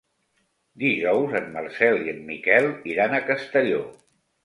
Dijous 0.83 1.37
en 1.41 1.53
Marcel 1.59 2.01
i 2.07 2.17
en 2.17 2.25
Miquel 2.33 2.69
iran 2.97 3.19
a 3.19 3.25
Castelló. 3.33 3.89